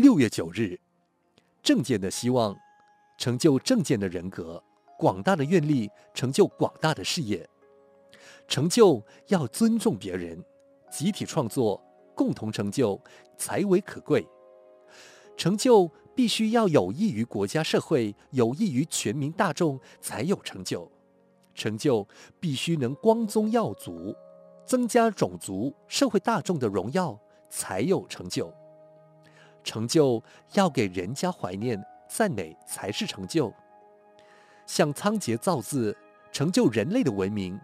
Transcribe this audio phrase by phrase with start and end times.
[0.00, 0.80] 六月九日，
[1.62, 2.56] 正见的希望，
[3.18, 4.58] 成就正见的人格；
[4.98, 7.46] 广大的愿力，成就广大的事业。
[8.48, 10.42] 成就要尊重别人，
[10.90, 11.78] 集体创作，
[12.14, 12.98] 共同成就
[13.36, 14.26] 才为可贵。
[15.36, 20.90] 成就必须要有益于国家社会，有益于全民大众，才有成就。
[21.54, 22.08] 成就
[22.40, 24.16] 必须能光宗耀祖，
[24.64, 27.20] 增加种族社会大众的荣耀，
[27.50, 28.50] 才有成就。
[29.62, 30.22] 成就
[30.54, 33.52] 要给人家怀念赞美，才是成就。
[34.66, 35.96] 像仓颉造字，
[36.32, 37.58] 成就人类的文明；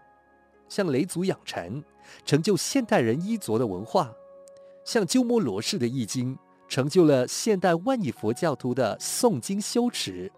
[0.69, 1.83] 像雷祖养蝉，
[2.25, 4.13] 成就现代人衣着的文化；
[4.85, 6.39] 像鸠摩罗什的易经，
[6.69, 10.31] 成就了现代万亿佛教徒的诵经修持；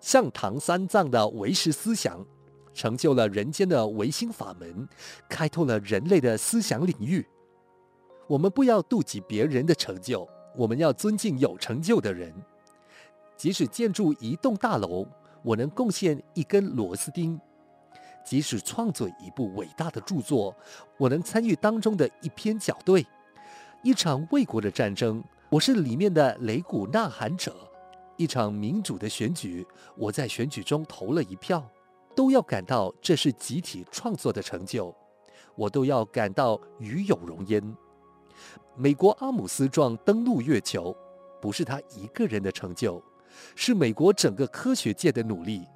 [0.00, 2.26] 像唐三藏的唯识思想。
[2.74, 4.88] 成就了人间的唯心法门，
[5.28, 7.26] 开拓了人类的思想领域。
[8.28, 12.34] 我们不要妒忌别人的成就，我们要尊敬有成就的人。
[13.36, 15.06] 即使建筑一栋大楼，
[15.44, 17.38] 我能贡献一根螺丝钉；
[18.24, 20.52] 即使创作一部伟大的著作，
[20.96, 23.06] 我能参与当中的一篇校对。
[23.84, 27.52] 一场卫国的战争，我是里面的擂鼓呐喊者；
[28.16, 29.64] 一场民主的选举，
[29.96, 31.64] 我在选举中投了一票。
[32.16, 34.92] 都要感到这是集体创作的成就，
[35.54, 37.62] 我都要感到与有荣焉。
[38.76, 40.96] 美国阿姆斯壮登陆月球，
[41.40, 43.02] 不是他一个人的成就，
[43.54, 45.66] 是美国整个科学界的努力。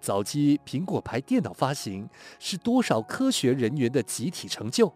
[0.00, 4.92] 早期苹果牌电脑发行，是多少科学人员的集体成就。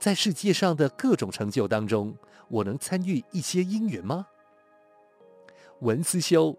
[0.00, 2.16] 在世界上的各种成就当中，
[2.48, 4.26] 我能参与一些因缘吗？
[5.80, 6.56] 文思修。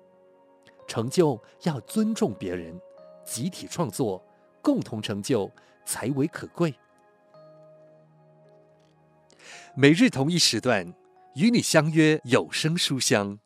[0.87, 2.79] 成就要尊重别人，
[3.23, 4.23] 集体创作，
[4.59, 5.49] 共同成就
[5.85, 6.73] 才为可贵。
[9.75, 10.93] 每日同一时段
[11.35, 13.39] 与你相约有声书香。